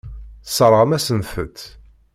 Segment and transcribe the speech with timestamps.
[0.45, 1.59] Tesseṛɣem-asent-tt.